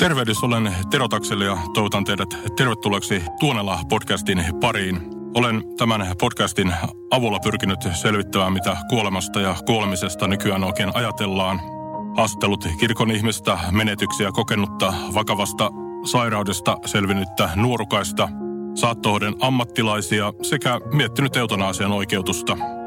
[0.00, 5.00] Tervehdys, olen Tero Takseli ja toivotan teidät tervetulleeksi Tuonella podcastin pariin.
[5.34, 6.74] Olen tämän podcastin
[7.10, 11.60] avulla pyrkinyt selvittämään, mitä kuolemasta ja kuolemisesta nykyään oikein ajatellaan.
[12.16, 15.70] Haastattelut kirkon ihmistä, menetyksiä kokenutta, vakavasta
[16.10, 18.28] sairaudesta selvinnyttä nuorukaista,
[18.74, 22.56] saattohoiden ammattilaisia sekä miettinyt eutanaasian oikeutusta–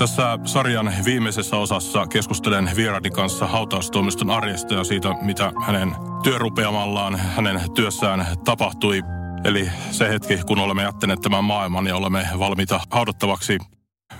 [0.00, 7.60] tässä sarjan viimeisessä osassa keskustelen vieraiden kanssa hautaustoimiston arjesta ja siitä, mitä hänen työrupeamallaan, hänen
[7.74, 9.02] työssään tapahtui.
[9.44, 13.58] Eli se hetki, kun olemme jättäneet tämän maailman ja olemme valmiita haudattavaksi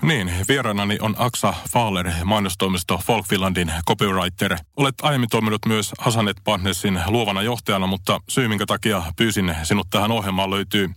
[0.01, 4.57] niin, vieraanani on Aksa Fahler, mainostoimisto Folkfinlandin copywriter.
[4.77, 10.11] Olet aiemmin toiminut myös Hasanet Partnersin luovana johtajana, mutta syy minkä takia pyysin sinut tähän
[10.11, 10.89] ohjelmaan löytyy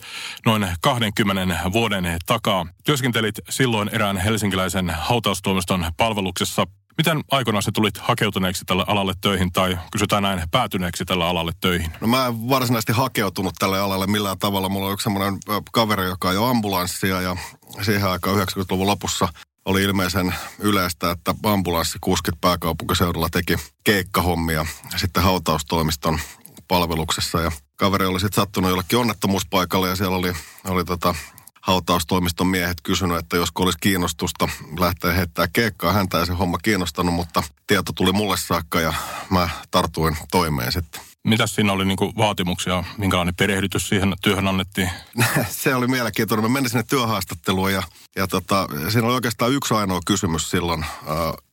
[0.47, 2.67] noin 20 vuoden takaa.
[2.85, 6.67] Työskentelit silloin erään helsinkiläisen hautaustoimiston palveluksessa
[6.99, 11.93] Miten aikoinaan se tulit hakeutuneeksi tälle alalle töihin tai kysytään näin päätyneeksi tälle alalle töihin?
[12.01, 14.69] No mä en varsinaisesti hakeutunut tälle alalle millään tavalla.
[14.69, 15.39] Mulla on yksi semmoinen
[15.73, 17.37] kaveri, joka ajoi ambulanssia ja
[17.83, 19.29] siihen aikaan 90-luvun lopussa
[19.65, 26.21] oli ilmeisen yleistä, että ambulanssikuskit pääkaupunkiseudulla teki keikkahommia sitten hautaustoimiston
[26.69, 30.33] palveluksessa ja kaveri oli sitten sattunut jollekin onnettomuuspaikalle ja siellä oli,
[30.65, 31.15] oli tota,
[31.65, 34.49] hautaustoimiston miehet kysynyt, että josko olisi kiinnostusta
[34.79, 35.93] lähteä heittää keikkaa.
[35.93, 38.95] Häntä ei se homma kiinnostanut, mutta tieto tuli mulle saakka ja
[39.31, 41.01] mä tartuin toimeen sitten.
[41.25, 44.91] Mitäs siinä oli niinku vaatimuksia, minkälainen perehdytys siihen työhön annettiin?
[45.49, 46.45] se oli mielenkiintoinen.
[46.45, 47.83] Mä menin sinne työhaastatteluun ja,
[48.17, 50.87] ja tota, siinä oli oikeastaan yksi ainoa kysymys silloin.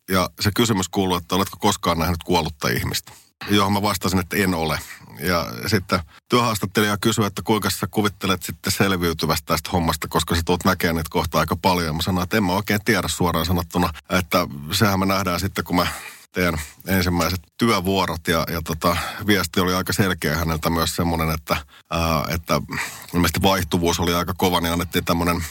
[0.10, 3.12] ja se kysymys kuului, että oletko koskaan nähnyt kuollutta ihmistä?
[3.50, 4.80] Johon mä vastasin, että en ole.
[5.20, 10.66] Ja sitten työhaastattelija kysyi, että kuinka sä kuvittelet sitten selviytyvästä tästä hommasta, koska sä tulet
[10.66, 11.96] näkemään niitä kohta aika paljon.
[11.96, 15.76] Mä sanoin, että en mä oikein tiedä suoraan sanottuna, että sehän me nähdään sitten, kun
[15.76, 15.88] mä
[16.32, 18.98] teen ensimmäiset työvuorot ja, ja tota,
[19.28, 21.58] viesti oli aika selkeä häneltä myös semmoinen, että,
[21.92, 22.62] ää, että
[23.14, 25.46] ilmeisesti vaihtuvuus oli aika kova, niin annettiin tämmöinen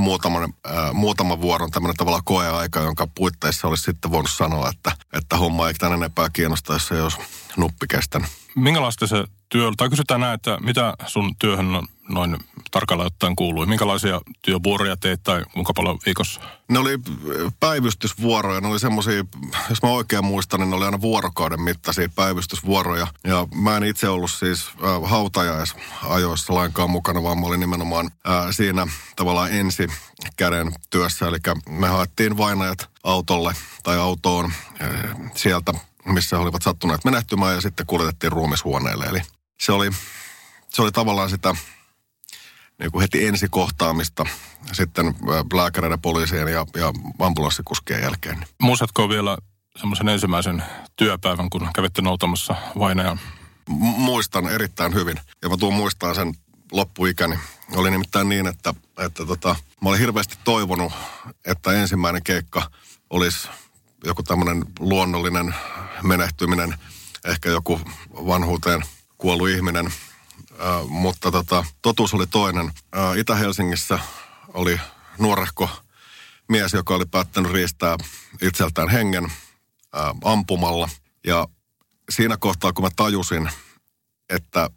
[0.00, 5.36] muutaman, äh, muutaman vuoron tämmöinen tavallaan koeaika, jonka puitteissa olisi sitten voinut sanoa, että, että
[5.36, 7.18] homma ei tämän enempää kiinnosta, jos
[7.56, 8.28] nuppi kestänyt.
[8.56, 11.66] Minkälaista se työ, tai kysytään näin, että mitä sun työhön
[12.12, 12.36] noin
[12.70, 13.66] tarkalleen ottaen kuului?
[13.66, 16.40] Minkälaisia työvuoroja teet tai kuinka paljon viikossa?
[16.68, 16.98] Ne oli
[17.60, 18.60] päivystysvuoroja.
[18.60, 19.24] Ne oli semmoisia,
[19.68, 23.06] jos mä oikein muistan, niin ne oli aina vuorokauden mittaisia päivystysvuoroja.
[23.24, 28.46] Ja mä en itse ollut siis äh, hautajaisajoissa lainkaan mukana, vaan mä olin nimenomaan äh,
[28.50, 29.86] siinä tavallaan ensi
[30.36, 31.26] käden työssä.
[31.26, 31.38] Eli
[31.68, 34.90] me haettiin vainajat autolle tai autoon äh,
[35.34, 35.72] sieltä
[36.04, 39.04] missä he olivat sattuneet menehtymään ja sitten kuljetettiin ruumishuoneelle.
[39.04, 39.22] Eli
[39.60, 39.90] se oli,
[40.68, 41.54] se oli tavallaan sitä
[42.80, 44.24] niin kuin heti ensikohtaamista
[44.72, 45.14] sitten
[45.54, 48.46] lääkäreiden, poliisien ja, ja ambulanssikuskien jälkeen.
[48.62, 49.38] Muistatko vielä
[49.78, 50.64] semmoisen ensimmäisen
[50.96, 53.20] työpäivän, kun kävitte noutamassa vainajan?
[53.96, 55.20] Muistan erittäin hyvin.
[55.42, 56.34] Ja mä tuun muistaa sen
[56.72, 57.38] loppuikäni.
[57.76, 60.92] Oli nimittäin niin, että, että tota, mä olin hirveästi toivonut,
[61.44, 62.70] että ensimmäinen keikka
[63.10, 63.48] olisi
[64.04, 65.54] joku tämmöinen luonnollinen
[66.02, 66.74] menehtyminen,
[67.24, 67.80] ehkä joku
[68.10, 68.82] vanhuuteen
[69.18, 69.92] kuollut ihminen.
[70.60, 72.72] Äh, mutta tota, totuus oli toinen.
[72.96, 73.98] Äh, Itä-Helsingissä
[74.54, 74.80] oli
[75.18, 75.70] nuorehko
[76.48, 77.96] mies, joka oli päättänyt riistää
[78.42, 80.88] itseltään hengen äh, ampumalla.
[81.26, 81.48] Ja
[82.10, 83.50] siinä kohtaa, kun mä tajusin,
[84.28, 84.70] että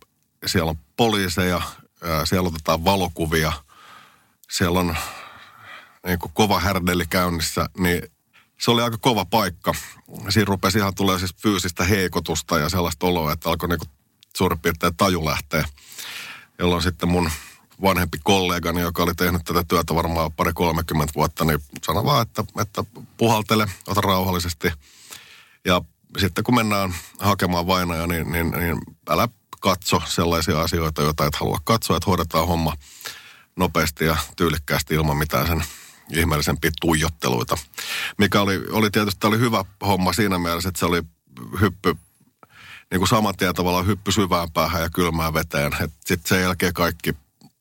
[0.45, 3.53] siellä on poliiseja, äh, siellä otetaan valokuvia,
[4.51, 4.97] siellä on
[6.05, 8.01] niin kuin kova härdeli käynnissä, niin
[8.59, 9.73] se oli aika kova paikka.
[10.29, 13.85] Siinä rupesi ihan tulee siis fyysistä heikotusta ja sellaista oloa, että alkoi niinku
[14.37, 15.65] suurin piirtein taju lähteä.
[16.59, 17.31] Jolloin sitten mun
[17.81, 22.43] vanhempi kollegani, joka oli tehnyt tätä työtä varmaan pari 30 vuotta, niin sanoi vaan, että,
[22.61, 22.83] että
[23.17, 24.71] puhaltele, ota rauhallisesti.
[25.65, 25.81] Ja
[26.17, 28.77] sitten kun mennään hakemaan vainoja, niin, niin, niin
[29.09, 29.27] älä
[29.59, 32.73] katso sellaisia asioita, joita et halua katsoa, että hoidetaan homma
[33.55, 35.63] nopeasti ja tyylikkäästi ilman mitään sen
[36.11, 37.57] ihmeellisempiä tuijotteluita.
[38.17, 41.01] Mikä oli, oli tietysti oli hyvä homma siinä mielessä, että se oli
[41.61, 41.95] hyppy
[42.93, 45.71] niin kuin saman tien tavallaan hyppy syvään päähän ja kylmään veteen.
[46.05, 47.15] Sitten sen jälkeen kaikki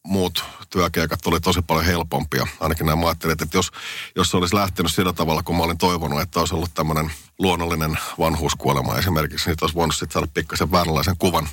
[0.05, 2.46] muut työkeikat oli tosi paljon helpompia.
[2.61, 3.70] Ainakin nämä ajattelin, että jos,
[4.17, 7.99] jos se olisi lähtenyt sillä tavalla, kun mä olin toivonut, että olisi ollut tämmöinen luonnollinen
[8.19, 11.49] vanhuuskuolema esimerkiksi, niin olisi voinut sitten saada pikkasen vääränlaisen kuvan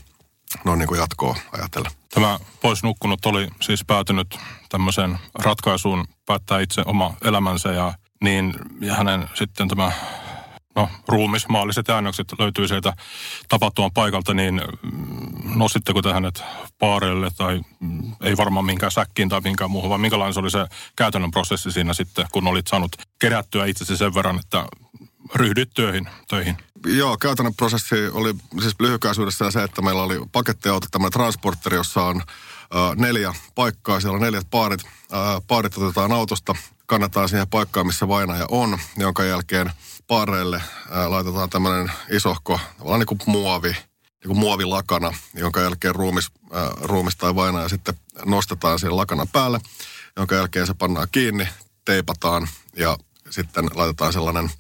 [0.64, 1.92] noin niin kuin jatkoa ajatellen.
[2.14, 4.38] Tämä pois nukkunut oli siis päätynyt
[4.70, 7.94] tämmöiseen ratkaisuun päättää itse oma elämänsä ja
[8.24, 9.92] niin ja hänen sitten tämä
[10.76, 12.94] no, ruumis, maalliset äännökset löytyy sieltä
[13.50, 16.44] tapahtuman paikalta, niin mm, nostitteko te hänet
[16.80, 20.66] paareille tai mm, ei varmaan minkään säkkiin tai minkään muuhun, vaan minkälainen se oli se
[20.96, 24.66] käytännön prosessi siinä sitten, kun olit saanut kerättyä itsesi sen verran, että
[25.36, 26.58] ryhdyt työihin, töihin?
[26.86, 32.22] Joo, käytännön prosessi oli siis lyhykäisyydessä se, että meillä oli pakettiauto, tämmöinen transporteri, jossa on
[32.22, 34.82] äh, neljä paikkaa, siellä on neljät paarit.
[34.84, 36.56] Äh, paarit otetaan autosta,
[36.86, 39.72] kannetaan siihen paikkaan, missä vainaja on, jonka jälkeen
[40.10, 46.32] paareille ää, laitetaan tämmöinen isohko, tavallaan niin kuin muovi, niin kuin muovilakana, jonka jälkeen ruumis,
[46.52, 47.96] ää, ruumis tai vainaja sitten
[48.26, 49.60] nostetaan siihen lakana päälle,
[50.16, 51.48] jonka jälkeen se pannaan kiinni,
[51.86, 52.98] teipataan ja
[53.30, 54.52] sitten laitetaan sellainen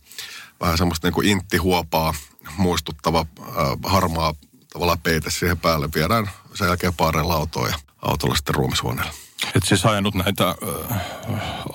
[0.61, 2.13] vähän semmoista niin kuin inttihuopaa
[2.57, 4.33] muistuttava ää, harmaa
[4.73, 5.89] tavallaan peite siihen päälle.
[5.95, 9.11] Viedään sen jälkeen paareilla autoon ja autolla sitten ruumishuoneelle.
[9.55, 11.01] Et siis ajanut näitä äh,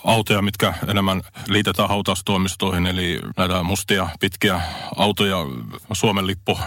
[0.05, 4.61] autoja, mitkä enemmän liitetään hautaustoimistoihin, eli näitä mustia pitkiä
[4.97, 5.37] autoja,
[5.93, 6.59] Suomen lippu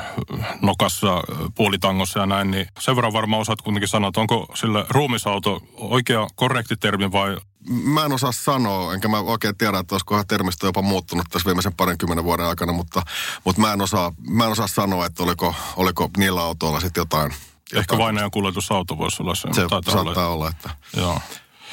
[0.61, 1.23] nokassa,
[1.55, 6.27] puolitangossa ja näin, niin sen verran varmaan osaat kuitenkin sanoa, että onko sille ruumisauto oikea
[6.35, 7.37] korrekti termi vai
[7.69, 11.73] Mä en osaa sanoa, enkä mä oikein tiedä, että olisikohan termistö jopa muuttunut tässä viimeisen
[11.75, 13.01] parinkymmenen vuoden aikana, mutta,
[13.43, 17.33] mutta mä, en osaa, mä en osaa sanoa, että oliko, oliko niillä autoilla sitten jotain
[17.73, 19.47] Ehkä vainajan kuljetusauto voisi olla se.
[19.53, 21.21] Se saattaa olla, olla että, Joo.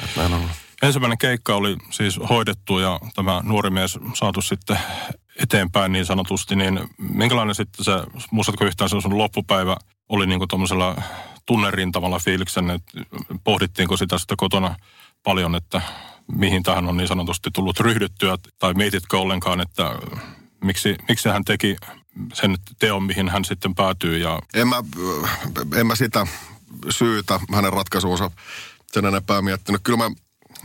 [0.03, 0.49] että näin on.
[0.81, 4.79] Ensimmäinen keikka oli siis hoidettu ja tämä nuori mies saatu sitten
[5.43, 7.91] eteenpäin niin sanotusti, niin minkälainen sitten se,
[8.31, 9.77] muistatko yhtään se sun loppupäivä
[10.09, 10.95] oli niin kuin tuommoisella
[11.45, 13.01] tunnerintamalla fiiliksen, että
[13.43, 14.75] pohdittiinko sitä sitten kotona
[15.23, 15.81] paljon, että
[16.31, 19.95] mihin tähän on niin sanotusti tullut ryhdyttyä, tai mietitkö ollenkaan, että
[20.63, 21.75] miksi, miksi hän teki
[22.33, 24.17] sen teon, mihin hän sitten päätyy.
[24.17, 24.39] Ja...
[24.53, 24.83] En, mä,
[25.75, 26.27] en mä sitä
[26.89, 28.31] syytä hänen ratkaisuunsa
[28.91, 29.81] sen enempää miettinyt.
[29.83, 30.11] Kyllä mä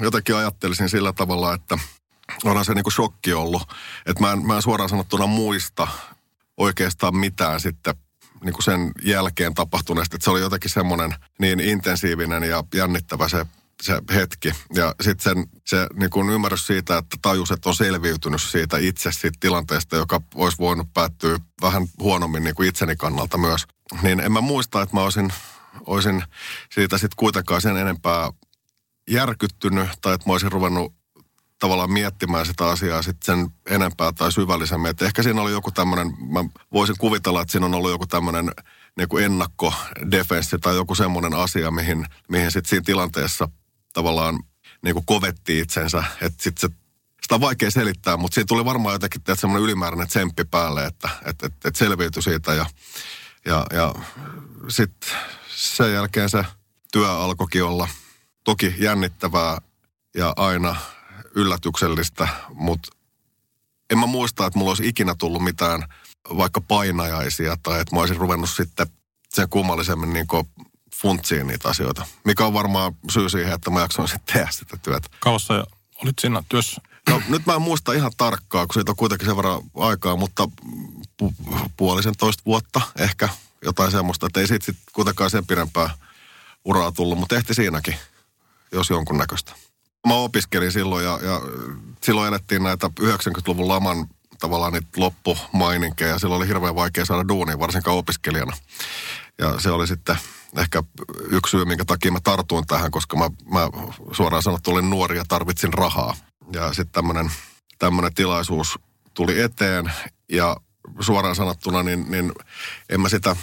[0.00, 1.79] jotenkin ajattelisin sillä tavalla, että
[2.44, 3.62] onhan se niinku shokki ollut.
[4.06, 5.88] Että mä en, mä en suoraan sanottuna muista
[6.56, 7.94] oikeastaan mitään sitten
[8.44, 10.17] niin kuin sen jälkeen tapahtuneesta.
[10.17, 13.47] Että se oli jotenkin semmoinen niin intensiivinen ja jännittävä se
[13.82, 14.52] se hetki.
[14.75, 19.38] Ja sitten se niin kuin ymmärrys siitä, että tajus, että on selviytynyt siitä itse siitä
[19.41, 23.67] tilanteesta, joka olisi voinut päättyä vähän huonommin niin kuin itseni kannalta myös.
[24.02, 25.32] Niin en mä muista, että mä olisin,
[25.87, 26.23] olisin
[26.75, 28.31] siitä sitten kuitenkaan sen enempää
[29.08, 30.94] järkyttynyt tai että mä olisin ruvennut
[31.58, 34.91] tavallaan miettimään sitä asiaa sitten sen enempää tai syvällisemmin.
[34.91, 38.50] Et ehkä siinä oli joku tämmöinen, mä voisin kuvitella, että siinä on ollut joku tämmöinen
[38.97, 43.49] niin kuin ennakkodefenssi tai joku semmoinen asia, mihin, mihin sitten siinä tilanteessa
[43.93, 44.38] tavallaan
[44.82, 46.05] niin kuin kovetti itsensä.
[46.20, 46.76] Että sitten se,
[47.23, 51.43] sitä on vaikea selittää, mutta siitä tuli varmaan jotenkin semmoinen ylimääräinen tsemppi päälle, että et,
[51.43, 52.55] et, et selviytyi siitä.
[52.55, 52.67] Ja,
[53.44, 53.94] ja, ja
[54.69, 55.11] sitten
[55.49, 56.44] sen jälkeen se
[56.93, 57.88] työ alkoikin olla
[58.50, 59.58] toki jännittävää
[60.14, 60.76] ja aina
[61.35, 62.93] yllätyksellistä, mutta
[63.91, 65.85] en mä muista, että mulla olisi ikinä tullut mitään
[66.37, 68.87] vaikka painajaisia tai että mä olisin ruvennut sitten
[69.29, 70.26] sen kummallisemmin niin
[70.94, 72.06] funtsiin niitä asioita.
[72.25, 75.08] Mikä on varmaan syy siihen, että mä jaksoin sitten tehdä sitä työtä.
[75.20, 75.64] Kauassa ja
[76.02, 76.81] olit siinä työssä?
[77.11, 80.49] No nyt mä en muista ihan tarkkaa, kun siitä on kuitenkin sen verran aikaa, mutta
[81.23, 83.29] pu- puolisen toista vuotta ehkä
[83.64, 85.91] jotain semmoista, että ei siitä sitten kuitenkaan sen pidempää
[86.64, 87.94] uraa tullut, mutta ehti siinäkin,
[88.73, 89.53] jos jonkunnäköistä.
[90.07, 91.41] Mä opiskelin silloin ja, ja
[92.03, 94.07] silloin elettiin näitä 90-luvun laman
[94.39, 96.19] tavallaan niitä loppumaininkeja.
[96.19, 98.57] Silloin oli hirveän vaikea saada duunia, varsinkaan opiskelijana.
[99.39, 100.17] Ja se oli sitten
[100.59, 100.83] ehkä
[101.31, 103.69] yksi syy, minkä takia mä tartuin tähän, koska mä, mä
[104.12, 106.17] suoraan sanottu olin nuori ja tarvitsin rahaa.
[106.53, 107.05] Ja sitten
[107.79, 108.79] tämmöinen tilaisuus
[109.15, 109.93] tuli eteen
[110.33, 110.57] ja
[111.00, 112.33] suoraan sanottuna, niin, niin
[112.89, 113.37] en mä sitä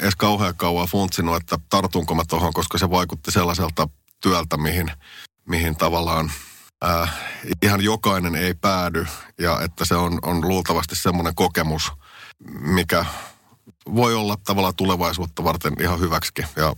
[0.00, 3.88] edes kauhean kauan funtsinut, että tartunko mä tuohon, koska se vaikutti sellaiselta
[4.22, 4.92] työltä, mihin,
[5.48, 6.32] mihin tavallaan
[6.82, 7.08] ää,
[7.62, 9.06] ihan jokainen ei päädy
[9.38, 11.92] ja että se on, on luultavasti semmoinen kokemus,
[12.60, 13.04] mikä
[13.94, 16.32] voi olla tavallaan tulevaisuutta varten ihan hyväksi.
[16.56, 16.72] Ja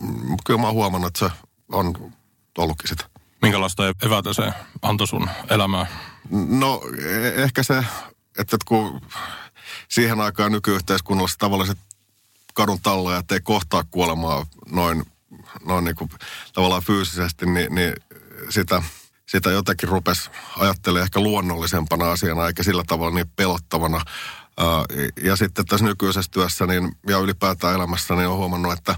[0.46, 1.32] kyllä mä oon huomannut, että se
[1.72, 2.12] on
[2.58, 3.04] ollutkin sitä.
[3.42, 5.86] Minkälaista evätä se antoi sun elämään?
[6.48, 7.84] No e- ehkä se,
[8.38, 9.00] että kun
[9.88, 11.78] siihen aikaan nykyyhteiskunnassa tavalliset
[12.54, 15.04] kadun tallajat ei kohtaa kuolemaa noin,
[15.66, 16.10] noin niin kuin
[16.52, 17.92] tavallaan fyysisesti, niin, niin
[18.50, 18.82] sitä,
[19.26, 24.00] sitä jotenkin rupesi ajattelemaan ehkä luonnollisempana asiana, eikä sillä tavalla niin pelottavana
[25.22, 28.96] ja sitten tässä nykyisessä työssä niin, ja ylipäätään elämässä niin on huomannut, että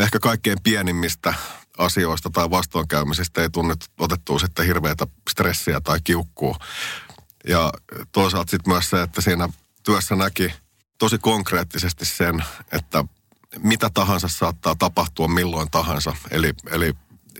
[0.00, 1.34] ehkä kaikkein pienimmistä
[1.78, 6.56] asioista tai vastoinkäymisistä ei tunne otettua sitten hirveätä stressiä tai kiukkua.
[7.48, 7.72] Ja
[8.12, 9.48] toisaalta sitten myös se, että siinä
[9.82, 10.52] työssä näki
[10.98, 13.04] tosi konkreettisesti sen, että,
[13.62, 16.16] mitä tahansa saattaa tapahtua milloin tahansa.
[16.30, 16.92] Eli, eli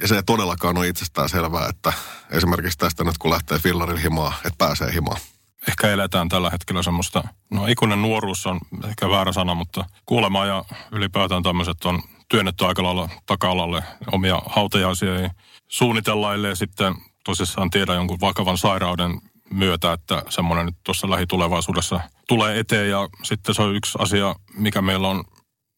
[0.04, 1.92] se ei todellakaan ole itsestään selvää, että
[2.30, 5.20] esimerkiksi tästä nyt kun lähtee fillarin himaa, että pääsee himaan.
[5.68, 10.64] Ehkä eletään tällä hetkellä semmoista, no ikuinen nuoruus on ehkä väärä sana, mutta kuolema ja
[10.92, 13.82] ylipäätään tämmöiset on työnnetty aika lailla taka-alalle.
[14.12, 15.28] Omia hautajaisia ei
[15.68, 16.94] suunnitella, ellei sitten
[17.24, 22.90] tosissaan tiedä jonkun vakavan sairauden myötä, että semmoinen nyt tuossa lähitulevaisuudessa tulee eteen.
[22.90, 25.24] Ja sitten se on yksi asia, mikä meillä on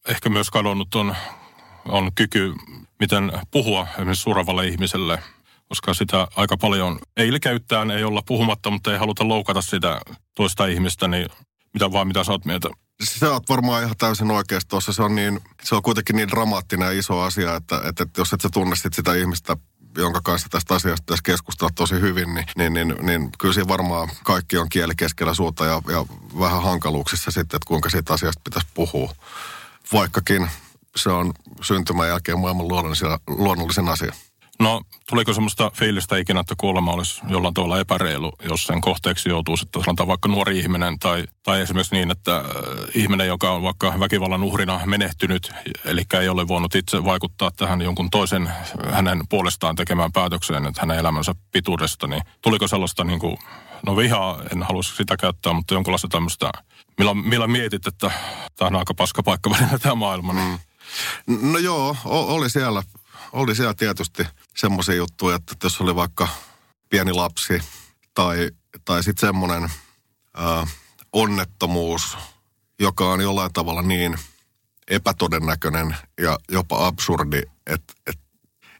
[0.07, 1.15] ehkä myös kadonnut, on,
[1.85, 2.53] on kyky,
[2.99, 5.23] miten puhua esimerkiksi suravalle ihmiselle,
[5.69, 10.01] koska sitä aika paljon ei ilkeyttään, ei olla puhumatta, mutta ei haluta loukata sitä
[10.35, 11.29] toista ihmistä, niin
[11.73, 12.69] mitä vaan mitä sä oot mieltä?
[13.03, 14.93] Sä oot varmaan ihan täysin oikeassa tuossa.
[14.93, 18.33] Se on, niin, se on kuitenkin niin dramaattinen ja iso asia, että, että, että jos
[18.33, 19.57] et sä tunnistit sitä ihmistä
[19.97, 24.09] jonka kanssa tästä asiasta pitäisi keskustella tosi hyvin, niin, niin, niin, niin kyllä siinä varmaan
[24.23, 26.05] kaikki on kieli keskellä suuta ja, ja
[26.39, 29.13] vähän hankaluuksissa sitten, että kuinka siitä asiasta pitäisi puhua.
[29.93, 30.49] Vaikkakin
[30.95, 32.67] se on syntymän jälkeen maailman
[33.27, 34.11] luonnollisin asia.
[34.59, 39.57] No, tuliko semmoista fiilistä ikinä, että kuolema olisi jollain tavalla epäreilu, jos sen kohteeksi joutuu
[39.57, 42.43] sitten sanotaan vaikka nuori ihminen tai, tai esimerkiksi niin, että äh,
[42.95, 45.51] ihminen, joka on vaikka väkivallan uhrina menehtynyt,
[45.85, 48.49] eli ei ole voinut itse vaikuttaa tähän jonkun toisen
[48.91, 53.37] hänen puolestaan tekemään päätökseen, että hänen elämänsä pituudesta, niin tuliko sellaista niin kuin,
[53.85, 56.51] no vihaa, en halua sitä käyttää, mutta jonkunlaista tämmöistä,
[56.97, 58.11] millä, millä mietit, että
[58.55, 60.33] tämä on aika paska paikka välillä tämä maailma.
[60.33, 60.59] Niin.
[61.27, 61.51] Mm.
[61.51, 62.83] No joo, oli siellä
[63.31, 64.23] oli siellä tietysti
[64.55, 66.27] semmoisia juttuja, että jos oli vaikka
[66.89, 67.61] pieni lapsi
[68.13, 68.51] tai,
[68.85, 69.69] tai sitten semmoinen
[71.13, 72.17] onnettomuus,
[72.79, 74.17] joka on jollain tavalla niin
[74.87, 78.23] epätodennäköinen ja jopa absurdi, että, että,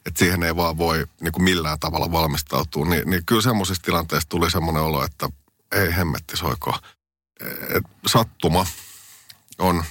[0.05, 4.29] että siihen ei vaan voi niin kuin millään tavalla valmistautua, niin, niin kyllä semmoisissa tilanteissa
[4.29, 5.29] tuli semmoinen olo, että
[5.71, 6.79] ei hemmetti soiko.
[7.69, 8.65] Et sattuma
[9.59, 9.83] on,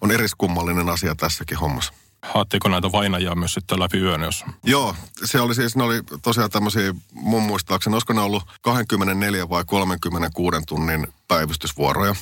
[0.00, 1.94] on eriskummallinen asia tässäkin hommassa.
[2.22, 4.44] Haattiinko näitä vainajia myös sitten läpi yön, jos...
[4.62, 9.64] Joo, se oli siis, ne oli tosiaan tämmöisiä, mun muistaakseni, olisiko ne ollut 24 vai
[9.64, 12.14] 36 tunnin päivystysvuoroja.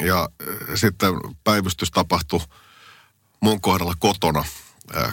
[0.00, 2.40] Ja äh, sitten päivystys tapahtui
[3.40, 4.44] mun kohdalla kotona,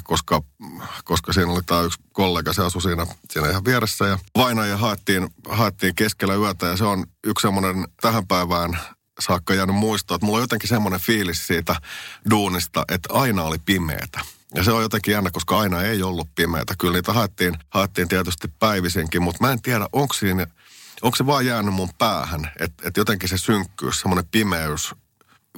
[0.04, 0.42] koska,
[1.04, 4.06] koska siinä oli tämä yksi kollega, se asui siinä, siinä ihan vieressä.
[4.06, 8.80] Ja vainaja haettiin, haettiin keskellä yötä ja se on yksi semmoinen tähän päivään
[9.20, 11.76] saakka jäänyt muistoa, että mulla on jotenkin semmoinen fiilis siitä
[12.30, 14.20] duunista, että aina oli pimeätä.
[14.56, 16.74] Ja se on jotenkin jännä, koska aina ei ollut pimeätä.
[16.80, 20.48] Kyllä niitä haettiin, haettiin tietysti päivisinkin, mutta mä en tiedä, onko siinä,
[21.02, 24.96] onko se vaan jäänyt mun päähän, että, että jotenkin se synkkyys, semmoinen pimeys,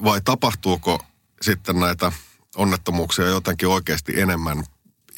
[0.04, 1.04] vai tapahtuuko
[1.42, 2.12] sitten näitä
[2.56, 4.64] onnettomuuksia jotenkin oikeasti enemmän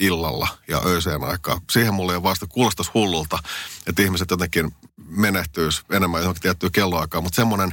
[0.00, 1.60] illalla ja öiseen aikaan.
[1.70, 3.38] Siihen mulle ei vasta kuulostaisi hullulta,
[3.86, 7.72] että ihmiset jotenkin menehtyisi enemmän johonkin tiettyä kelloaikaan, mutta semmoinen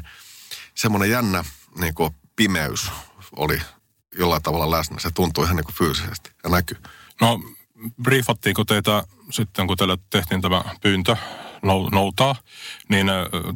[0.76, 1.44] semmoinen jännä
[1.80, 2.92] niin kuin pimeys
[3.36, 3.62] oli
[4.18, 5.00] jollain tavalla läsnä.
[5.00, 6.78] Se tuntui ihan niin kuin fyysisesti ja näkyy.
[7.22, 7.42] No,
[8.04, 11.16] briefattiinko teitä sitten, kun teille tehtiin tämä pyyntö
[11.92, 12.36] noutaa,
[12.90, 13.08] niin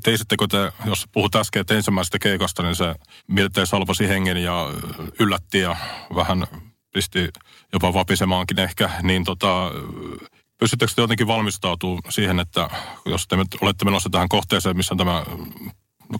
[0.03, 2.95] teisittekö te, jos puhut äsken ensimmäisestä keikasta, niin se
[3.27, 4.67] miltei salvasi hengen ja
[5.19, 5.75] yllätti ja
[6.15, 6.47] vähän
[6.93, 7.29] pisti
[7.73, 9.71] jopa vapisemaankin ehkä, niin tota,
[10.57, 12.69] pystyttekö te jotenkin valmistautumaan siihen, että
[13.05, 15.25] jos te olette menossa tähän kohteeseen, missä tämä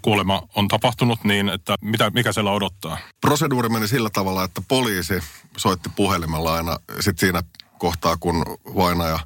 [0.01, 2.97] kuolema on tapahtunut, niin että mitä, mikä siellä odottaa?
[3.21, 5.13] Proseduuri meni sillä tavalla, että poliisi
[5.57, 7.43] soitti puhelimella aina sit siinä
[7.77, 8.45] kohtaa, kun
[8.75, 9.19] vainaja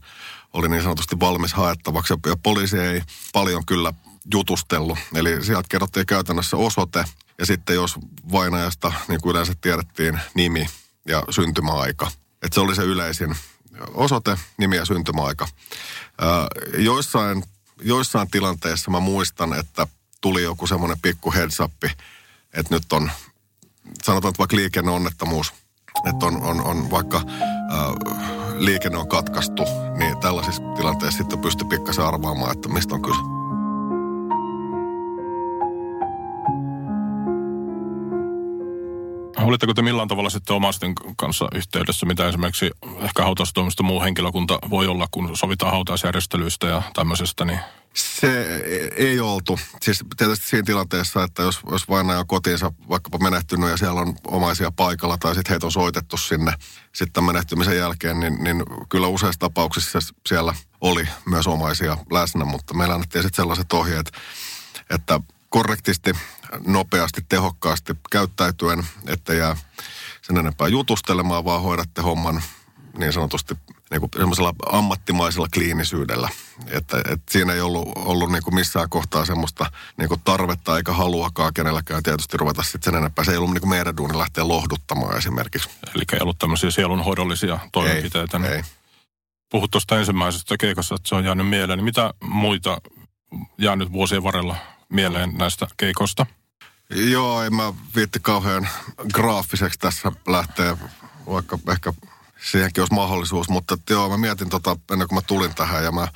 [0.55, 2.13] oli niin sanotusti valmis haettavaksi.
[2.25, 3.01] Ja poliisi ei
[3.33, 3.93] paljon kyllä
[4.33, 4.97] jutustellut.
[5.15, 7.05] Eli sieltä kerrottiin käytännössä osoite
[7.39, 7.95] ja sitten jos
[8.31, 10.67] vainajasta, niin kuin yleensä tiedettiin, nimi
[11.07, 12.11] ja syntymäaika.
[12.41, 13.35] Että se oli se yleisin
[13.93, 15.47] osoite, nimi ja syntymäaika.
[16.77, 17.43] Joissain,
[17.81, 19.87] joissain tilanteissa mä muistan, että
[20.21, 21.83] tuli joku semmoinen pikku heads up,
[22.53, 23.11] että nyt on,
[24.03, 25.53] sanotaan että vaikka liikenneonnettomuus,
[26.09, 29.63] että on, on, on vaikka äh, liikenne on katkaistu,
[29.97, 33.35] niin tällaisissa tilanteissa sitten pystyy pikkasen arvaamaan, että mistä on kyse.
[39.45, 42.71] Olitteko te millään tavalla sitten omaisten kanssa yhteydessä, mitä esimerkiksi
[43.01, 47.59] ehkä hautaustoimisto muu henkilökunta voi olla, kun sovitaan hautausjärjestelyistä ja tämmöisestä, niin
[47.95, 48.45] se
[48.95, 49.59] ei oltu.
[49.81, 54.15] Siis tietysti siinä tilanteessa, että jos, jos vainaja on kotiinsa vaikkapa menehtynyt ja siellä on
[54.27, 56.53] omaisia paikalla tai sitten heitä on soitettu sinne
[56.93, 62.93] sitten menehtymisen jälkeen, niin, niin kyllä useissa tapauksissa siellä oli myös omaisia läsnä, mutta meillä
[62.93, 64.11] annettiin sitten sellaiset ohjeet,
[64.89, 66.13] että korrektisti,
[66.67, 69.57] nopeasti, tehokkaasti käyttäytyen, että jää
[70.21, 72.43] sen enempää jutustelemaan, vaan hoidatte homman
[72.97, 73.57] niin sanotusti
[73.91, 76.29] niin kuin semmoisella ammattimaisella kliinisyydellä.
[76.67, 80.93] Että, että siinä ei ollut, ollut niin kuin missään kohtaa semmoista niin kuin tarvetta eikä
[80.93, 83.25] haluakaan kenelläkään tietysti ruveta sitten sen enempää.
[83.25, 85.69] Se ei ollut niin kuin meidän duuni lähteä lohduttamaan esimerkiksi.
[85.95, 88.37] Eli ei ollut tämmöisiä sielunhoidollisia toimenpiteitä.
[88.37, 88.61] Ei, ei.
[89.51, 91.77] Puhut tuosta ensimmäisestä keikasta, että se on jäänyt mieleen.
[91.77, 92.81] Niin mitä muita
[93.57, 94.55] jäänyt vuosien varrella
[94.89, 96.25] mieleen näistä keikosta?
[96.89, 98.67] Joo, en mä viitti kauhean
[99.13, 100.77] graafiseksi tässä lähteä,
[101.27, 101.93] vaikka ehkä
[102.51, 103.49] siihenkin olisi mahdollisuus.
[103.49, 106.07] Mutta joo, mä mietin tota ennen kuin mä tulin tähän ja mä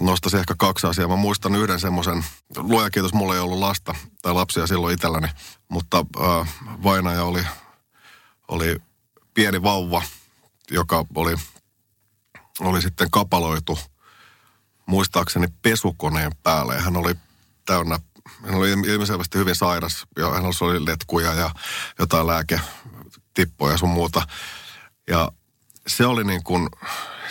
[0.00, 1.08] nostaisin ehkä kaksi asiaa.
[1.08, 2.24] Mä muistan yhden semmoisen,
[2.56, 5.28] luoja kiitos, mulla ei ollut lasta tai lapsia silloin itselläni,
[5.68, 7.42] mutta äh, vainaja oli,
[8.48, 8.76] oli
[9.34, 10.02] pieni vauva,
[10.70, 11.36] joka oli,
[12.60, 13.78] oli sitten kapaloitu
[14.86, 16.80] muistaakseni pesukoneen päälle.
[16.80, 17.14] hän oli
[17.66, 17.98] täynnä,
[18.44, 21.50] hän oli ilmiselvästi hyvin sairas ja hän oli letkuja ja
[21.98, 24.22] jotain lääketippoja ja sun muuta.
[25.08, 25.32] Ja
[25.90, 26.68] se oli niin kuin,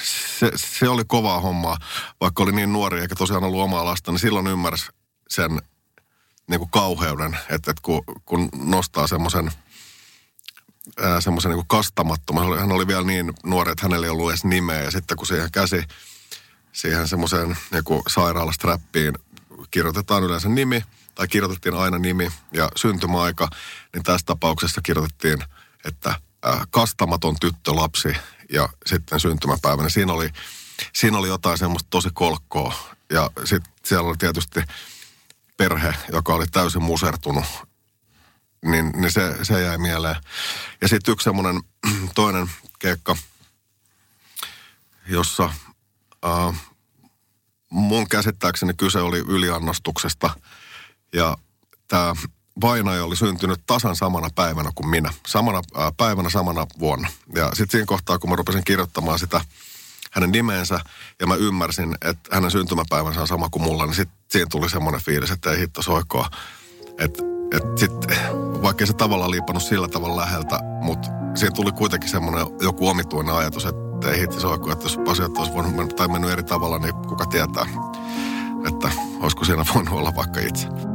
[0.03, 1.77] se, se oli kovaa hommaa,
[2.21, 4.87] vaikka oli niin nuori eikä tosiaan ollut omaa lasta, niin silloin ymmärsi
[5.29, 5.61] sen
[6.47, 9.51] niin kuin kauheuden, että, että kun, kun nostaa semmoisen
[11.19, 14.91] semmoisen niin kastamattoman, hän oli vielä niin nuori, että hänellä ei ollut edes nimeä, ja
[14.91, 15.83] sitten kun siihen käsi
[16.71, 19.13] siihen semmoiseen niin sairaalastrappiin
[19.71, 20.83] kirjoitetaan yleensä nimi,
[21.15, 23.49] tai kirjoitettiin aina nimi ja syntymäaika,
[23.93, 25.43] niin tässä tapauksessa kirjoitettiin,
[25.85, 26.21] että
[26.69, 28.15] kastamaton tyttölapsi
[28.53, 29.89] ja sitten syntymäpäivänä.
[29.89, 30.29] Siinä oli,
[30.93, 32.73] siinä oli jotain semmoista tosi kolkkoa.
[33.09, 34.59] Ja sitten siellä oli tietysti
[35.57, 37.45] perhe, joka oli täysin musertunut.
[38.65, 40.15] Niin, niin se, se jäi mieleen.
[40.81, 41.61] Ja sitten yksi semmoinen
[42.15, 43.15] toinen keikka,
[45.07, 45.53] jossa
[46.25, 46.61] äh,
[47.69, 50.29] mun käsittääkseni kyse oli yliannostuksesta.
[51.13, 51.37] Ja
[51.87, 52.13] tämä
[52.61, 55.13] vainaja oli syntynyt tasan samana päivänä kuin minä.
[55.27, 57.07] Samana ää, päivänä, samana vuonna.
[57.35, 59.41] Ja sitten siinä kohtaa, kun mä rupesin kirjoittamaan sitä
[60.11, 60.79] hänen nimensä,
[61.19, 65.01] ja mä ymmärsin, että hänen syntymäpäivänsä on sama kuin mulla, niin sitten siinä tuli semmoinen
[65.01, 66.29] fiilis, että ei hitto soikoa.
[66.99, 68.17] Että et sitten,
[68.63, 73.65] vaikka se tavallaan liipannut sillä tavalla läheltä, mutta siinä tuli kuitenkin semmoinen joku omituinen ajatus,
[73.65, 76.95] että ei hitto soikoa, että jos asiat olisi voinut mennä, tai mennyt eri tavalla, niin
[76.95, 77.65] kuka tietää,
[78.67, 80.88] että olisiko siinä voinut olla vaikka itse.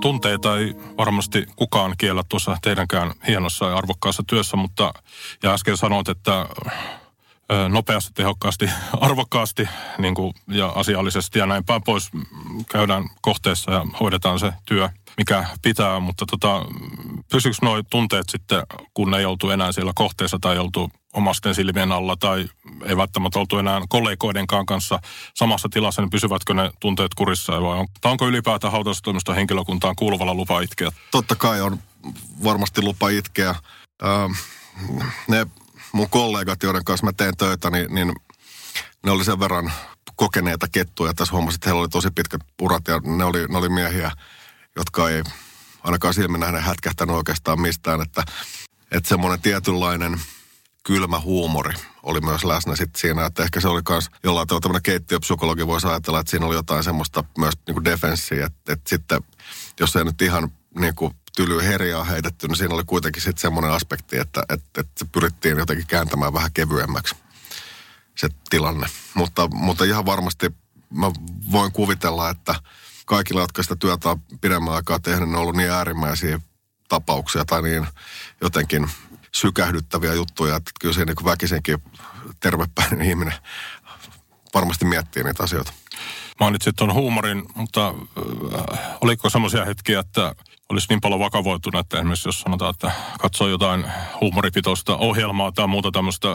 [0.00, 4.92] Tunteita ei varmasti kukaan kiellä tuossa teidänkään hienossa ja arvokkaassa työssä, mutta
[5.42, 6.46] ja äsken sanoit, että
[7.68, 12.10] nopeasti, tehokkaasti, arvokkaasti niin kuin, ja asiallisesti ja näin päin pois
[12.70, 16.00] käydään kohteessa ja hoidetaan se työ, mikä pitää.
[16.00, 16.64] Mutta tota,
[17.32, 18.62] pysyykö nuo tunteet sitten,
[18.94, 22.48] kun ei oltu enää siellä kohteessa tai oltu omasten silmien alla tai
[22.84, 25.00] ei välttämättä oltu enää kollegoidenkaan kanssa
[25.34, 30.34] samassa tilassa, niin pysyvätkö ne tunteet kurissa vai on, tai onko ylipäätään hautaustoimiston henkilökuntaan kuuluvalla
[30.34, 30.90] lupa itkeä?
[31.10, 31.78] Totta kai on
[32.44, 33.54] varmasti lupa itkeä.
[34.04, 34.32] Ähm,
[35.28, 35.46] ne
[35.92, 38.12] mun kollegat, joiden kanssa mä teen töitä, niin, niin
[39.04, 39.72] ne oli sen verran
[40.16, 41.14] kokeneita kettuja.
[41.14, 44.12] Tässä huomasin, että heillä oli tosi pitkät purat ja ne oli, ne oli miehiä,
[44.76, 45.22] jotka ei
[45.82, 48.00] ainakaan silmin nähden hätkähtänyt oikeastaan mistään.
[48.00, 48.24] Että,
[48.90, 50.20] että semmoinen tietynlainen
[50.82, 54.82] kylmä huumori oli myös läsnä sitten siinä, että ehkä se oli myös jollain tavalla tämmöinen
[54.82, 59.20] keittiöpsykologi voisi ajatella, että siinä oli jotain semmoista myös niin kuin defenssiä, että, että sitten
[59.80, 63.70] jos ei nyt ihan niin kuin tyly herjaa heitetty, niin siinä oli kuitenkin sitten semmoinen
[63.70, 67.14] aspekti, että, että, että se pyrittiin jotenkin kääntämään vähän kevyemmäksi
[68.16, 68.86] se tilanne.
[69.14, 70.50] Mutta, mutta ihan varmasti
[70.90, 71.10] mä
[71.52, 72.54] voin kuvitella, että
[73.06, 76.40] kaikilla, jotka sitä työtä on pidemmän aikaa tehnyt, ne on ollut niin äärimmäisiä
[76.88, 77.86] tapauksia tai niin
[78.40, 78.90] jotenkin
[79.34, 81.82] sykähdyttäviä juttuja, että kyllä se niin väkisenkin
[82.40, 83.34] tervepäinen ihminen
[84.54, 85.72] varmasti miettii niitä asioita.
[86.40, 90.34] Mainitsit tuon huumorin, mutta äh, oliko semmoisia hetkiä, että
[90.68, 93.84] olisi niin paljon vakavoitunut, että esimerkiksi jos sanotaan, että katsoo jotain
[94.20, 96.28] huumoripitoista ohjelmaa tai muuta tämmöistä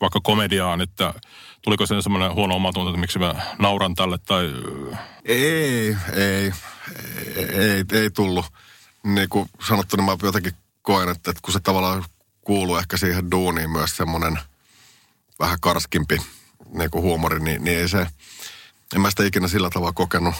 [0.00, 1.14] vaikka komediaa, että
[1.62, 4.50] tuliko sen semmoinen huono omatunto, että miksi mä nauran tälle tai...
[5.24, 6.52] Ei, ei,
[7.52, 8.46] ei, ei tullut.
[9.04, 10.52] Niin kuin sanottu, niin mä jotenkin
[10.82, 12.04] koen, että, että kun se tavallaan
[12.44, 14.38] kuuluu ehkä siihen duuniin myös semmoinen
[15.38, 16.22] vähän karskimpi
[16.78, 18.06] niin kuin huumori, niin, niin ei se,
[18.94, 20.34] en mä sitä ikinä sillä tavalla kokenut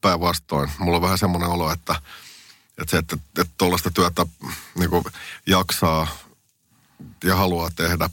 [0.00, 0.70] päinvastoin.
[0.78, 1.94] Mulla on vähän semmoinen olo, että
[2.78, 4.26] että se, että, että tuollaista työtä
[4.78, 5.04] niin kuin
[5.46, 6.06] jaksaa
[7.24, 8.10] ja haluaa tehdä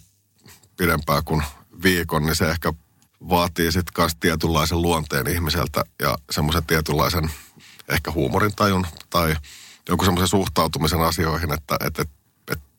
[0.77, 1.43] pidempään kuin
[1.83, 2.73] viikon, niin se ehkä
[3.29, 7.31] vaatii sitten myös tietynlaisen luonteen ihmiseltä ja semmoisen tietynlaisen
[7.89, 9.35] ehkä huumorintajun tai
[9.89, 12.13] jonkun semmoisen suhtautumisen asioihin, että, että, että,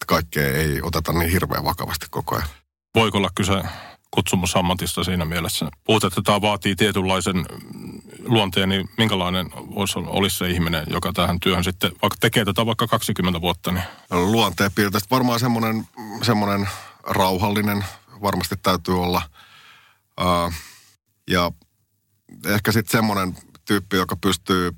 [0.05, 2.49] että kaikkea ei oteta niin hirveän vakavasti koko ajan.
[2.95, 3.63] Voiko olla kyse
[4.11, 5.69] kutsumusammatista siinä mielessä.
[5.85, 11.41] Puhut, että tämä vaatii tietynlaisen mm, luonteen, niin minkälainen olisi, olisi se ihminen, joka tähän
[11.41, 13.73] työhön sitten, vaikka tekee tätä vaikka 20 vuotta?
[13.73, 13.85] Niin.
[14.11, 15.89] Luonteen piirteistä varmaan semmoinen,
[16.23, 16.69] semmoinen
[17.03, 17.85] rauhallinen
[18.23, 19.23] varmasti täytyy olla.
[20.21, 20.53] Uh,
[21.31, 21.53] ja
[22.47, 24.73] ehkä sitten semmoinen tyyppi, joka pystyy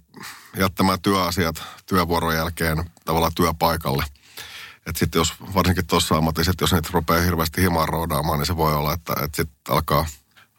[0.57, 4.05] jättämään työasiat työvuoron jälkeen tavallaan työpaikalle.
[4.87, 8.75] Että sitten jos, varsinkin tuossa ammatissa, jos niitä rupeaa hirveästi himaan roodaamaan, niin se voi
[8.75, 10.07] olla, että, että sitten alkaa,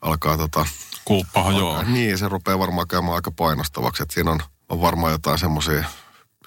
[0.02, 0.66] alkaa tota...
[1.06, 1.84] Kuuppaha, joo.
[1.84, 4.04] Niin, se rupeaa varmaan käymään aika painostavaksi.
[4.04, 5.84] Että siinä on, on varmaan jotain semmoisia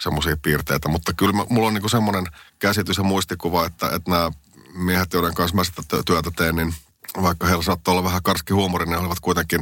[0.01, 0.89] semmoisia piirteitä.
[0.89, 2.27] Mutta kyllä mä, mulla on niinku semmoinen
[2.59, 4.31] käsitys ja muistikuva, että, että nämä
[4.75, 6.75] miehet, joiden kanssa mä sitä työtä teen, niin
[7.23, 9.61] vaikka heillä saattaa olla vähän karski huumori, niin he olivat kuitenkin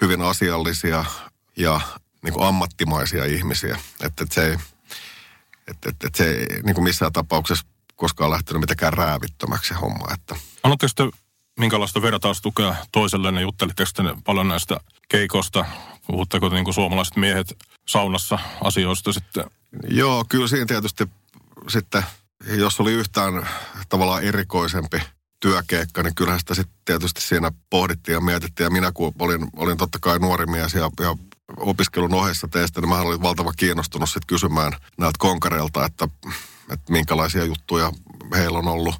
[0.00, 1.04] hyvin asiallisia
[1.56, 1.80] ja
[2.22, 3.78] niin kuin ammattimaisia ihmisiä.
[4.00, 4.56] Että, että se ei,
[5.74, 10.14] että, että, että se ei niin kuin missään tapauksessa koskaan lähtenyt mitenkään räävittömäksi se homma.
[10.14, 10.36] Että.
[10.62, 11.18] Annatteko te
[11.58, 13.40] minkälaista vertaustukea toiselle?
[13.40, 15.64] Juttelitteko te paljon näistä keikosta?
[16.06, 17.58] Puhutteko niin kuin suomalaiset miehet
[17.88, 19.44] saunassa asioista sitten?
[19.88, 21.08] Joo, kyllä siinä tietysti
[21.68, 22.02] sitten,
[22.46, 23.48] jos oli yhtään
[23.88, 25.02] tavallaan erikoisempi
[25.40, 28.64] työkeikka, niin kyllähän sitä sitten tietysti siinä pohdittiin ja mietittiin.
[28.64, 31.16] Ja minä kun olin, olin totta kai nuori mies ja, ja
[31.56, 36.08] opiskelun ohessa teistä, niin mä olin valtava kiinnostunut sitten kysymään näiltä konkareilta, että,
[36.70, 37.92] että minkälaisia juttuja
[38.34, 38.94] heillä on ollut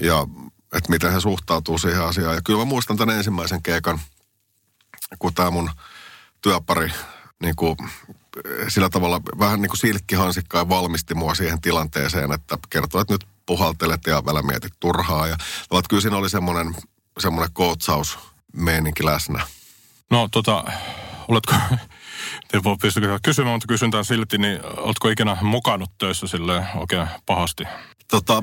[0.00, 0.26] ja
[0.72, 2.34] että miten he suhtautuu siihen asiaan.
[2.34, 4.00] Ja kyllä mä muistan tämän ensimmäisen keikan,
[5.18, 5.70] kun tämä mun
[6.42, 6.92] työpari
[7.42, 7.76] niin kuin,
[8.68, 14.00] sillä tavalla vähän niin kuin silkkihansikkaan valmisti mua siihen tilanteeseen, että kertoi, että nyt puhaltelet
[14.06, 15.26] ja välillä mietit turhaa.
[15.26, 15.36] Ja
[15.88, 16.76] kyllä siinä oli semmoinen,
[17.18, 18.18] semmoinen kootsaus
[18.52, 19.46] meininki läsnä.
[20.10, 20.64] No tota,
[21.28, 21.54] oletko,
[22.48, 27.08] te voi pystyä kysymään, mutta kysyn tämän silti, niin oletko ikinä mukannut töissä sille oikein
[27.26, 27.64] pahasti?
[28.08, 28.42] Tota,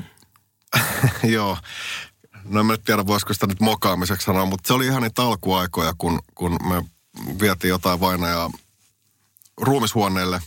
[1.36, 1.58] joo.
[2.44, 6.18] No en tiedä, voisiko sitä nyt mokaamiseksi sanoa, mutta se oli ihan niitä alkuaikoja, kun,
[6.34, 6.84] kun me
[7.40, 8.50] vietiin jotain vainajaa
[9.60, 10.42] ruumishuoneelle.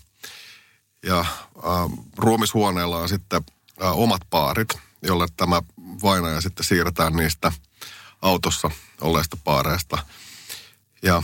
[1.05, 1.27] Ja äh,
[2.17, 3.41] ruumishuoneella on sitten
[3.83, 4.69] äh, omat paarit,
[5.01, 5.61] jolle tämä
[6.03, 7.51] vainaja sitten siirretään niistä
[8.21, 9.97] autossa olleista paareista.
[11.01, 11.23] Ja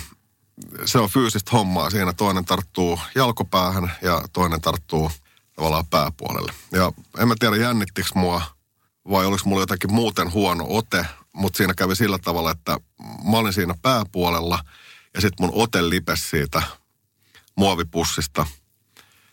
[0.85, 1.89] se on fyysistä hommaa.
[1.89, 5.11] Siinä toinen tarttuu jalkopäähän ja toinen tarttuu
[5.55, 6.53] tavallaan pääpuolelle.
[6.71, 8.41] Ja en mä tiedä jännittikö mua
[9.09, 12.79] vai oliko mulla jotakin muuten huono ote, mutta siinä kävi sillä tavalla, että
[13.31, 14.59] mä olin siinä pääpuolella
[15.13, 16.61] ja sitten mun ote lipesi siitä
[17.55, 18.45] muovipussista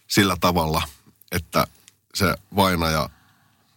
[0.06, 0.82] sillä tavalla,
[1.32, 1.66] että
[2.14, 3.10] se vainaja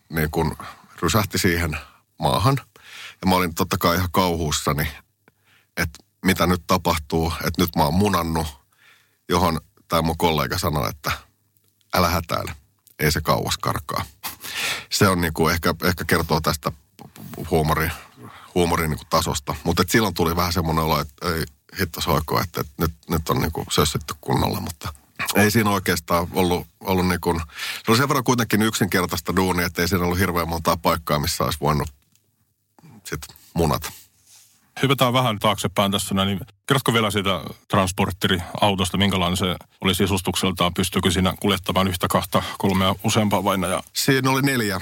[0.09, 0.57] niin kun
[1.01, 1.77] rysähti siihen
[2.19, 2.57] maahan.
[3.21, 4.87] Ja mä olin totta kai ihan kauhuussani,
[5.77, 8.47] että mitä nyt tapahtuu, että nyt mä oon munannut,
[9.29, 11.11] johon tämä mun kollega sanoi, että
[11.93, 12.55] älä hätäile,
[12.99, 14.05] ei se kauas karkaa.
[14.89, 16.71] Se on niin kuin ehkä, ehkä kertoo tästä
[17.51, 17.91] huumorin,
[18.55, 19.55] huumorin niin kuin tasosta.
[19.63, 21.45] Mutta silloin tuli vähän semmoinen olo, että ei
[21.79, 24.93] hitto soiko, että, että nyt, nyt on niin kuin sössitty kunnolla, mutta
[25.35, 27.41] ei siinä oikeastaan ollut, ollut niin kuin,
[27.85, 31.43] se oli sen verran kuitenkin yksinkertaista duunia, että ei siinä ollut hirveän montaa paikkaa, missä
[31.43, 31.93] olisi voinut
[33.03, 33.21] sit
[33.53, 33.91] munata.
[34.81, 41.33] Hypätään vähän taaksepäin tässä, niin kerrotko vielä siitä transportteriautosta, minkälainen se oli sisustukseltaan, pystyykö siinä
[41.39, 43.83] kuljettamaan yhtä, kahta, kolmea, useampaa vainajaa?
[43.93, 44.81] Siinä oli neljä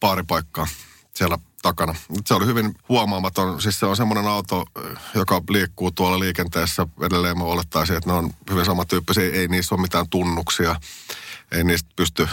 [0.00, 0.66] paaripaikkaa
[1.14, 1.94] siellä takana.
[2.26, 3.60] Se oli hyvin huomaamaton.
[3.60, 4.64] Siis se on semmoinen auto,
[5.14, 6.86] joka liikkuu tuolla liikenteessä.
[7.02, 9.24] Edelleen mä olettaisin, että ne on hyvin samantyyppisiä.
[9.24, 10.76] Ei niissä ole mitään tunnuksia.
[11.52, 12.28] Ei niistä pysty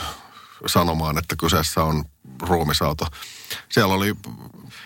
[0.67, 2.05] sanomaan, että kyseessä on
[2.41, 3.07] ruumisauto.
[3.69, 4.15] Siellä oli,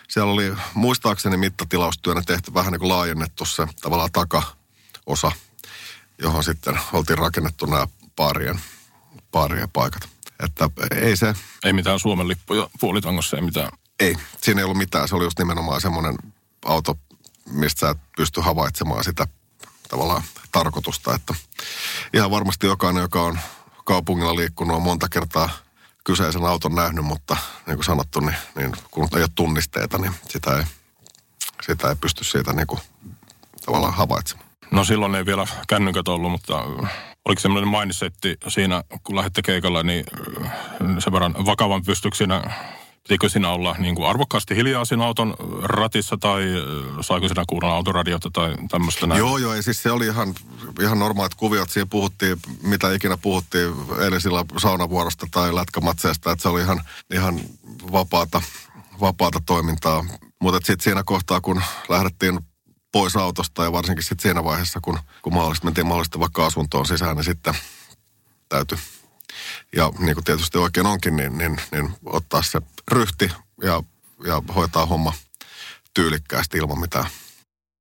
[0.07, 5.31] siellä oli muistaakseni mittatilaustyönä tehty vähän niin kuin laajennettu se tavallaan takaosa,
[6.21, 8.61] johon sitten oltiin rakennettu nämä paarien,
[9.31, 10.09] paarien paikat.
[10.43, 11.33] Että ei se...
[11.63, 13.69] Ei mitään Suomen lippuja puolitangossa, ei mitään.
[13.99, 15.07] Ei, siinä ei ollut mitään.
[15.07, 16.15] Se oli just nimenomaan semmoinen
[16.65, 16.97] auto,
[17.49, 19.27] mistä sä et pysty havaitsemaan sitä
[19.89, 21.15] tavallaan tarkoitusta.
[21.15, 21.35] Että
[22.13, 23.39] ihan varmasti jokainen, joka on
[23.85, 25.49] kaupungilla liikkunut, on monta kertaa
[26.09, 30.57] kyseisen auton nähnyt, mutta niin kuin sanottu, niin, niin kun ei ole tunnisteita, niin sitä
[30.57, 30.63] ei,
[31.61, 32.79] sitä ei pysty siitä niin kuin,
[33.65, 34.49] tavallaan havaitsemaan.
[34.71, 36.63] No silloin ei vielä kännykät ollut, mutta
[37.25, 40.05] oliko semmoinen mindsetti siinä, kun lähdette keikalla, niin
[40.99, 42.41] sen verran vakavan pystyykö siinä
[43.09, 46.43] Pitikö siinä olla niin kuin arvokkaasti hiljaa siinä auton ratissa tai
[47.01, 49.19] saiko siinä kuulla autoradiota tai tämmöistä näin?
[49.19, 50.35] Joo, joo, ja siis se oli ihan,
[50.81, 51.69] ihan normaalit kuviot.
[51.69, 56.81] Siinä puhuttiin, mitä ikinä puhuttiin eilisillä saunavuorosta tai lätkämatseesta, että se oli ihan,
[57.13, 57.39] ihan
[57.91, 58.41] vapaata,
[59.01, 60.05] vapaata toimintaa.
[60.41, 62.39] Mutta sitten siinä kohtaa, kun lähdettiin
[62.91, 67.15] pois autosta ja varsinkin sitten siinä vaiheessa, kun, kun mahdollisesti mentiin mahdollisesti vaikka asuntoon sisään,
[67.15, 67.53] niin sitten
[68.49, 68.77] täytyy
[69.75, 73.31] ja niin kuin tietysti oikein onkin, niin, niin, niin ottaa se ryhti
[73.63, 73.83] ja,
[74.25, 75.13] ja hoitaa homma
[75.93, 77.05] tyylikkäästi ilman mitään.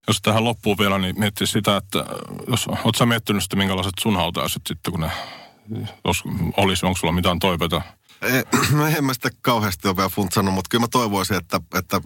[0.09, 2.05] Jos tähän loppuu vielä, niin miettii sitä, että
[2.49, 5.11] jos oot sä miettinyt sitten, minkälaiset sun hautajaiset sitten, kun ne,
[6.05, 6.23] jos
[6.57, 7.83] olisi, onko sulla mitään toiveita?
[8.23, 8.43] Ei,
[8.77, 12.01] no en mä sitä kauheasti ole vielä funtsannut, mutta kyllä mä toivoisin, että, että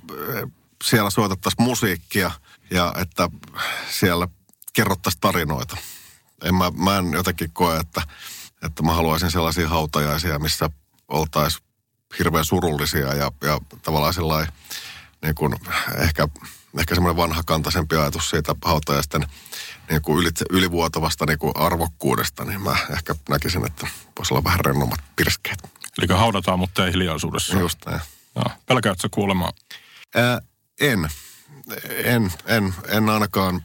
[0.84, 2.30] siellä soitettaisiin musiikkia
[2.70, 3.28] ja että
[3.90, 4.28] siellä
[4.72, 5.76] kerrottaisiin tarinoita.
[6.44, 8.02] En mä, mä en jotenkin koe, että,
[8.62, 10.70] että mä haluaisin sellaisia hautajaisia, missä
[11.08, 11.64] oltaisiin
[12.18, 14.52] hirveän surullisia ja, ja tavallaan sellainen
[15.22, 15.54] niin kuin
[15.98, 16.28] ehkä,
[16.78, 19.26] ehkä semmoinen vanhakantaisempi ajatus siitä hautajaisten
[19.90, 23.86] niin kuin ylitse, ylivuotavasta niin kuin arvokkuudesta, niin mä ehkä näkisin, että
[24.18, 25.58] voisi olla vähän rennommat pirskeet.
[25.98, 27.58] Eli haudataan, mutta ei hiljaisuudessa.
[27.58, 28.00] Just näin.
[28.34, 29.52] No, pelkäätkö kuulemaan?
[30.14, 30.40] Ää,
[30.80, 31.08] en.
[32.04, 33.64] En, en, en ainakaan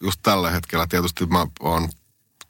[0.00, 0.86] just tällä hetkellä.
[0.86, 1.88] Tietysti mä oon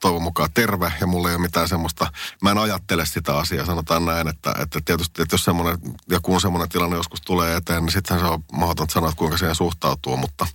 [0.00, 4.04] toivon mukaan terve ja mulla ei ole mitään semmoista, mä en ajattele sitä asiaa, sanotaan
[4.04, 5.78] näin, että, että tietysti, että jos semmoinen,
[6.10, 9.36] ja kun semmoinen tilanne joskus tulee eteen, niin sittenhän se on mahdotonta sanoa, että kuinka
[9.36, 10.46] siihen suhtautuu, mutta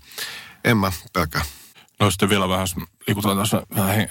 [0.63, 1.41] en mä pelkää.
[1.99, 2.67] No sitten vielä vähän
[3.07, 4.07] liikutaan tässä vähän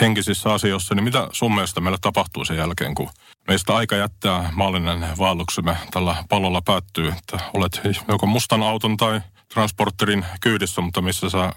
[0.00, 3.10] henkisissä asioissa, niin mitä sun mielestä meille tapahtuu sen jälkeen, kun
[3.48, 9.20] meistä aika jättää maallinen vaelluksemme tällä pallolla päättyy, että olet joko mustan auton tai
[9.54, 11.52] transporterin kyydissä, mutta missä sä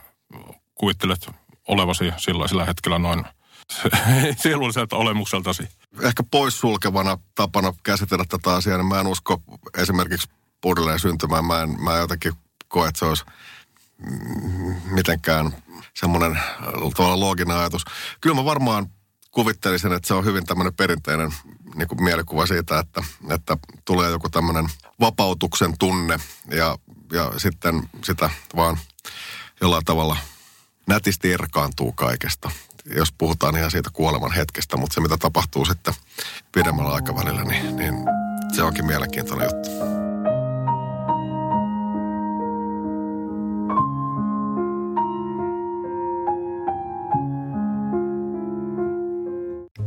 [0.75, 1.29] kuvittelet
[1.67, 3.25] olevasi sillä hetkellä noin
[4.43, 5.63] sielulliselta olemukseltasi?
[6.01, 9.41] Ehkä poissulkevana tapana käsitellä tätä asiaa, niin mä en usko
[9.77, 10.29] esimerkiksi
[10.65, 11.45] uudelleen syntymään.
[11.45, 12.33] Mä en, mä jotenkin
[12.67, 13.25] koe, että se olisi
[14.85, 15.51] mitenkään
[15.93, 16.39] semmoinen
[16.95, 17.85] tavallaan looginen ajatus.
[18.21, 18.89] Kyllä mä varmaan
[19.31, 21.33] kuvittelisin, että se on hyvin tämmöinen perinteinen
[21.75, 24.67] niin kuin mielikuva siitä, että, että tulee joku tämmöinen
[24.99, 26.19] vapautuksen tunne
[26.51, 26.77] ja,
[27.11, 28.77] ja sitten sitä vaan
[29.61, 30.17] jollain tavalla
[30.87, 32.51] nätisti erkaantuu kaikesta,
[32.95, 35.93] jos puhutaan ihan siitä kuoleman hetkestä, mutta se mitä tapahtuu sitten
[36.51, 37.95] pidemmällä aikavälillä, niin, niin
[38.55, 39.69] se onkin mielenkiintoinen juttu.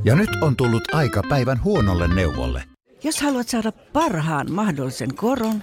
[0.04, 2.64] Ja nyt on tullut aika päivän huonolle neuvolle.
[3.04, 5.62] Jos haluat saada parhaan mahdollisen koron,